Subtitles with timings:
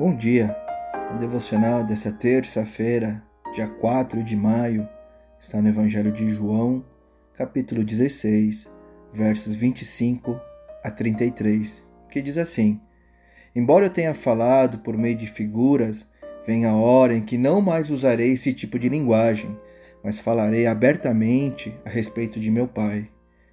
[0.00, 0.56] Bom dia!
[1.12, 3.22] O devocional dessa terça-feira,
[3.52, 4.88] dia 4 de maio,
[5.38, 6.82] está no Evangelho de João,
[7.34, 8.72] capítulo 16,
[9.12, 10.40] versos 25
[10.82, 12.80] a 33, que diz assim:
[13.54, 16.06] Embora eu tenha falado por meio de figuras,
[16.46, 19.54] vem a hora em que não mais usarei esse tipo de linguagem,
[20.02, 23.06] mas falarei abertamente a respeito de meu Pai.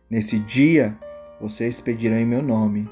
[0.09, 0.97] Nesse dia,
[1.41, 2.89] vocês pedirão em meu nome.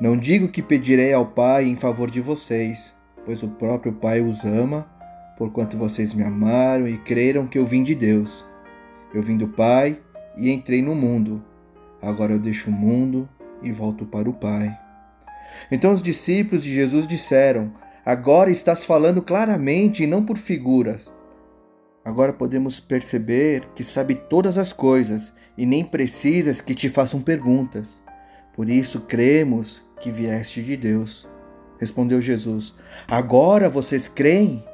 [0.00, 2.94] Não digo que pedirei ao Pai em favor de vocês,
[3.24, 4.88] pois o próprio Pai os ama,
[5.36, 8.46] porquanto vocês me amaram e creram que eu vim de Deus.
[9.12, 10.00] Eu vim do Pai
[10.36, 11.44] e entrei no mundo.
[12.00, 13.28] Agora eu deixo o mundo
[13.60, 14.78] e volto para o Pai.
[15.68, 17.72] Então os discípulos de Jesus disseram:
[18.06, 21.12] Agora estás falando claramente e não por figuras.
[22.04, 28.00] Agora podemos perceber que sabe todas as coisas e nem precisas que te façam perguntas.
[28.58, 31.28] Por isso cremos que vieste de Deus.
[31.78, 32.74] Respondeu Jesus:
[33.08, 34.66] Agora vocês creem?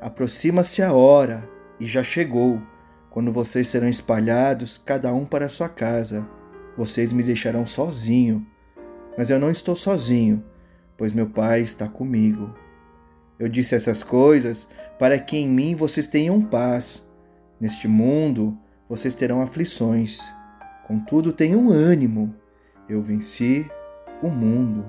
[0.00, 2.60] Aproxima-se a hora, e já chegou,
[3.08, 6.28] quando vocês serão espalhados, cada um para sua casa.
[6.76, 8.44] Vocês me deixarão sozinho.
[9.16, 10.44] Mas eu não estou sozinho,
[10.98, 12.52] pois meu Pai está comigo.
[13.38, 14.66] Eu disse essas coisas
[14.98, 17.08] para que em mim vocês tenham paz.
[17.60, 18.58] Neste mundo
[18.88, 20.18] vocês terão aflições.
[20.88, 22.39] Contudo, tenham ânimo.
[22.90, 23.70] Eu venci
[24.20, 24.84] o mundo.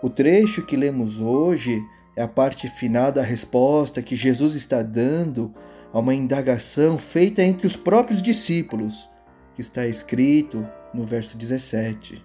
[0.00, 1.82] O trecho que lemos hoje
[2.16, 5.52] é a parte final da resposta que Jesus está dando
[5.92, 9.10] a uma indagação feita entre os próprios discípulos,
[9.56, 12.24] que está escrito no verso 17.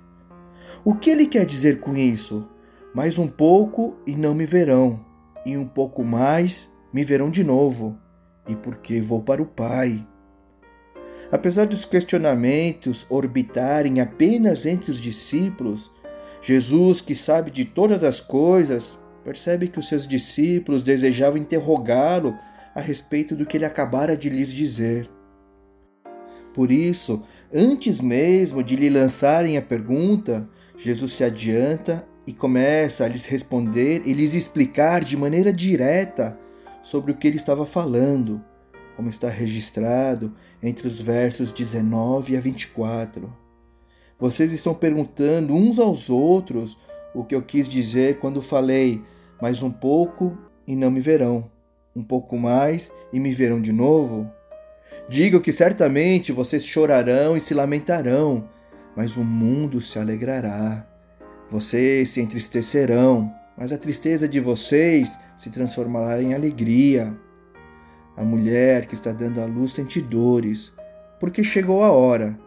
[0.83, 2.47] O que ele quer dizer com isso?
[2.93, 5.03] Mais um pouco e não me verão,
[5.43, 7.97] e um pouco mais me verão de novo,
[8.47, 10.05] e porque vou para o Pai.
[11.31, 15.91] Apesar dos questionamentos orbitarem apenas entre os discípulos,
[16.41, 22.37] Jesus, que sabe de todas as coisas, percebe que os seus discípulos desejavam interrogá-lo
[22.75, 25.09] a respeito do que ele acabara de lhes dizer.
[26.53, 30.47] Por isso, antes mesmo de lhe lançarem a pergunta,
[30.77, 36.37] Jesus se adianta e começa a lhes responder e lhes explicar de maneira direta
[36.83, 38.43] sobre o que ele estava falando
[38.95, 43.31] como está registrado entre os versos 19 a 24.
[44.17, 46.77] Vocês estão perguntando uns aos outros
[47.13, 49.03] o que eu quis dizer quando falei,
[49.41, 51.49] mais um pouco e não me verão,
[51.95, 54.29] um pouco mais e me verão de novo?
[55.09, 58.49] Digo que certamente vocês chorarão e se lamentarão,
[58.95, 60.87] mas o mundo se alegrará.
[61.49, 67.15] Vocês se entristecerão, mas a tristeza de vocês se transformará em alegria.
[68.17, 70.73] A mulher que está dando à luz sente dores,
[71.19, 72.37] porque chegou a hora.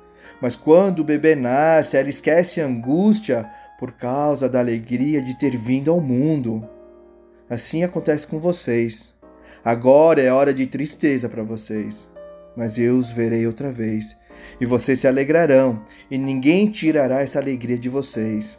[0.41, 5.57] Mas quando o bebê nasce, ela esquece a angústia por causa da alegria de ter
[5.57, 6.69] vindo ao mundo.
[7.49, 9.15] Assim acontece com vocês.
[9.65, 12.09] Agora é hora de tristeza para vocês,
[12.57, 14.17] mas eu os verei outra vez,
[14.61, 18.59] e vocês se alegrarão, e ninguém tirará essa alegria de vocês.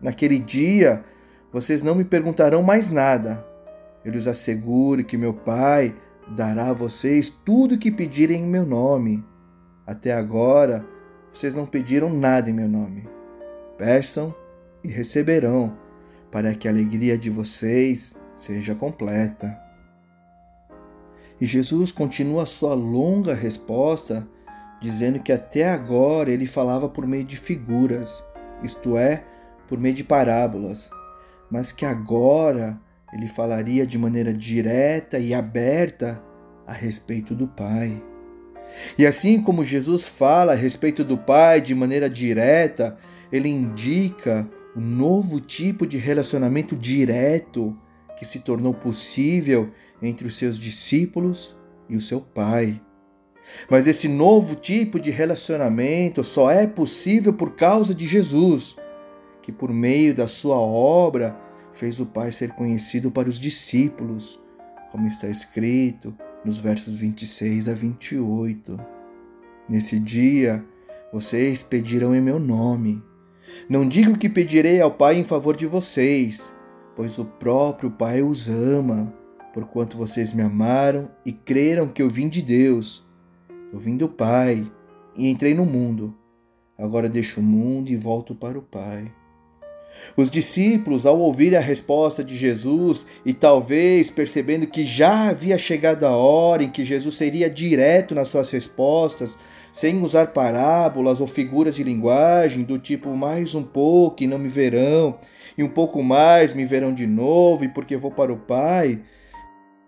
[0.00, 1.02] Naquele dia,
[1.52, 3.46] vocês não me perguntarão mais nada.
[4.04, 5.94] Eu lhes asseguro que meu Pai
[6.34, 9.24] dará a vocês tudo o que pedirem em meu nome.
[9.86, 10.86] Até agora,
[11.30, 13.08] vocês não pediram nada em meu nome.
[13.76, 14.34] Peçam
[14.82, 15.76] e receberão,
[16.30, 19.60] para que a alegria de vocês seja completa.
[21.40, 24.26] E Jesus continua a sua longa resposta,
[24.80, 28.24] dizendo que até agora ele falava por meio de figuras,
[28.62, 29.24] isto é,
[29.68, 30.90] por meio de parábolas,
[31.50, 32.80] mas que agora
[33.12, 36.22] ele falaria de maneira direta e aberta
[36.66, 38.02] a respeito do Pai.
[38.96, 42.96] E assim como Jesus fala a respeito do Pai de maneira direta,
[43.30, 47.76] ele indica um novo tipo de relacionamento direto
[48.16, 49.70] que se tornou possível
[50.00, 51.56] entre os seus discípulos
[51.88, 52.80] e o seu Pai.
[53.68, 58.76] Mas esse novo tipo de relacionamento só é possível por causa de Jesus,
[59.42, 61.36] que por meio da sua obra
[61.72, 64.42] fez o Pai ser conhecido para os discípulos,
[64.90, 66.14] como está escrito
[66.44, 68.78] nos versos 26 a 28.
[69.68, 70.64] Nesse dia,
[71.12, 73.02] vocês pedirão em meu nome.
[73.68, 76.54] Não digo que pedirei ao Pai em favor de vocês,
[76.96, 79.12] pois o próprio Pai os ama,
[79.52, 83.06] porquanto vocês me amaram e creram que eu vim de Deus.
[83.72, 84.66] Eu vim do Pai
[85.16, 86.16] e entrei no mundo.
[86.76, 89.12] Agora deixo o mundo e volto para o Pai.
[90.16, 96.04] Os discípulos, ao ouvir a resposta de Jesus e talvez percebendo que já havia chegado
[96.04, 99.38] a hora em que Jesus seria direto nas suas respostas,
[99.72, 104.48] sem usar parábolas ou figuras de linguagem do tipo mais um pouco e não me
[104.48, 105.18] verão,
[105.56, 109.00] e um pouco mais me verão de novo, e porque vou para o Pai.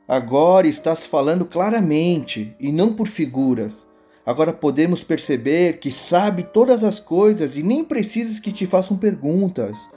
[0.09, 3.87] Agora estás falando claramente e não por figuras.
[4.27, 9.91] Agora podemos perceber que sabe todas as coisas e nem precisas que te façam perguntas.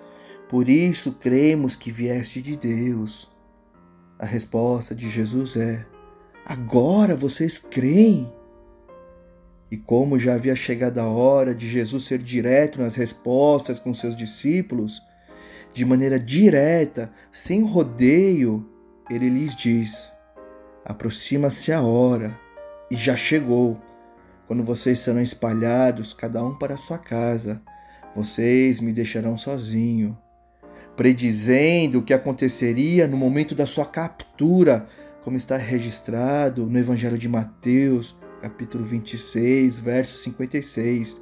[0.50, 3.32] Por isso cremos que vieste de Deus.
[4.20, 5.86] A resposta de Jesus é:
[6.46, 8.32] Agora vocês creem.
[9.70, 14.16] E como já havia chegado a hora de Jesus ser direto nas respostas com seus
[14.16, 15.02] discípulos,
[15.74, 18.66] de maneira direta, sem rodeio,
[19.10, 20.12] ele lhes diz:
[20.86, 22.38] Aproxima-se a hora,
[22.90, 23.78] e já chegou,
[24.48, 27.62] quando vocês serão espalhados, cada um para sua casa.
[28.16, 30.18] Vocês me deixarão sozinho,
[30.96, 34.88] predizendo o que aconteceria no momento da sua captura,
[35.22, 41.22] como está registrado no Evangelho de Mateus, capítulo 26, verso 56.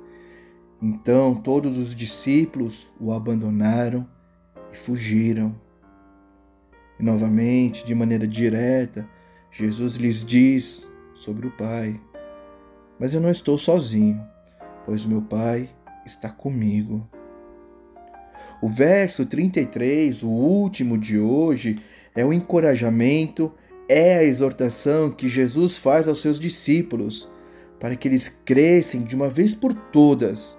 [0.79, 4.07] Então todos os discípulos o abandonaram
[4.71, 5.59] e fugiram.
[6.99, 9.09] E novamente, de maneira direta,
[9.49, 11.99] Jesus lhes diz sobre o Pai:
[12.99, 14.21] Mas eu não estou sozinho,
[14.85, 15.69] pois meu Pai
[16.05, 17.09] está comigo.
[18.61, 21.79] O verso 33, o último de hoje,
[22.15, 23.53] é o encorajamento,
[23.89, 27.29] é a exortação que Jesus faz aos seus discípulos,
[27.79, 30.57] para que eles crescem de uma vez por todas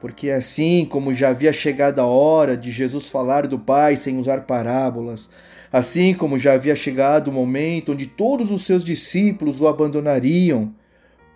[0.00, 4.42] porque assim como já havia chegado a hora de Jesus falar do Pai sem usar
[4.42, 5.30] parábolas,
[5.72, 10.74] assim como já havia chegado o momento onde todos os seus discípulos o abandonariam,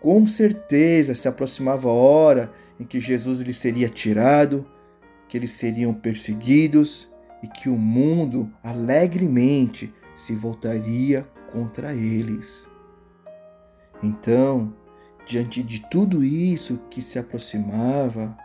[0.00, 4.66] com certeza se aproximava a hora em que Jesus lhes seria tirado,
[5.28, 7.10] que eles seriam perseguidos
[7.42, 12.68] e que o mundo alegremente se voltaria contra eles.
[14.02, 14.74] Então,
[15.26, 18.36] diante de tudo isso que se aproximava,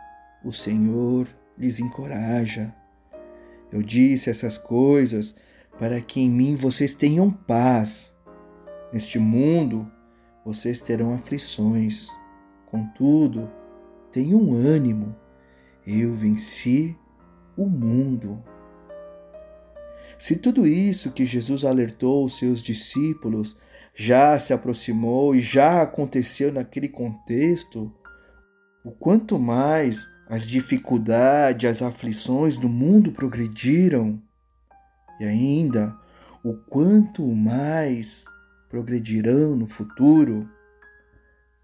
[0.44, 1.26] o Senhor
[1.58, 2.74] lhes encoraja.
[3.72, 5.34] Eu disse essas coisas
[5.78, 8.14] para que em mim vocês tenham paz.
[8.92, 9.90] Neste mundo
[10.46, 12.08] vocês terão aflições.
[12.66, 13.50] Contudo,
[14.12, 15.16] tenham ânimo.
[15.84, 16.96] Eu venci
[17.56, 18.40] o mundo.
[20.16, 23.56] Se tudo isso que Jesus alertou os seus discípulos
[23.92, 27.92] já se aproximou e já aconteceu naquele contexto,
[28.84, 34.22] o quanto mais as dificuldades, as aflições do mundo progrediram
[35.18, 35.96] e ainda
[36.44, 38.26] o quanto mais
[38.76, 40.46] progredirão no futuro.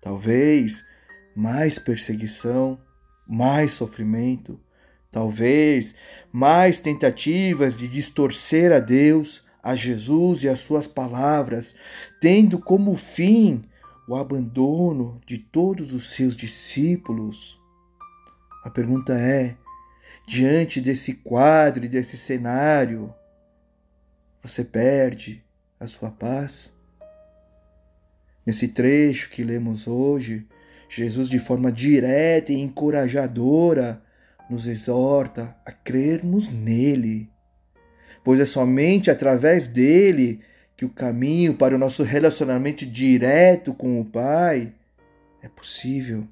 [0.01, 0.83] Talvez
[1.37, 2.81] mais perseguição,
[3.29, 4.59] mais sofrimento,
[5.11, 5.95] talvez
[6.33, 11.77] mais tentativas de distorcer a Deus, a Jesus e as suas palavras,
[12.19, 13.63] tendo como fim
[14.09, 17.61] o abandono de todos os seus discípulos.
[18.65, 19.55] A pergunta é:
[20.27, 23.15] diante desse quadro e desse cenário,
[24.43, 25.45] você perde
[25.79, 26.73] a sua paz?
[28.45, 30.47] Nesse trecho que lemos hoje,
[30.89, 34.03] Jesus, de forma direta e encorajadora,
[34.51, 37.31] nos exorta a crermos nele,
[38.25, 40.41] pois é somente através dele
[40.77, 44.75] que o caminho para o nosso relacionamento direto com o Pai
[45.43, 46.27] é possível.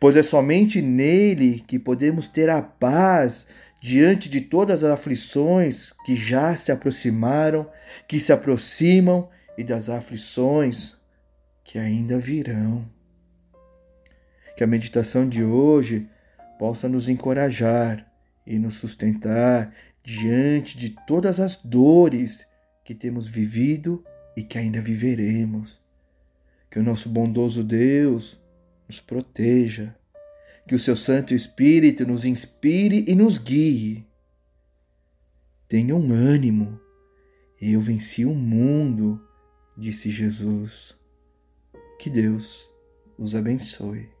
[0.00, 3.46] Pois é somente nele que podemos ter a paz
[3.82, 7.68] diante de todas as aflições que já se aproximaram,
[8.08, 9.28] que se aproximam
[9.58, 10.95] e das aflições
[11.66, 12.88] que ainda virão.
[14.56, 16.08] Que a meditação de hoje
[16.58, 18.10] possa nos encorajar
[18.46, 22.46] e nos sustentar diante de todas as dores
[22.84, 24.02] que temos vivido
[24.36, 25.82] e que ainda viveremos.
[26.70, 28.38] Que o nosso bondoso Deus
[28.88, 29.94] nos proteja,
[30.68, 34.06] que o seu Santo Espírito nos inspire e nos guie.
[35.68, 36.80] Tenham ânimo,
[37.60, 39.20] eu venci o mundo,
[39.76, 40.96] disse Jesus.
[41.98, 42.72] Que Deus
[43.18, 44.15] os abençoe.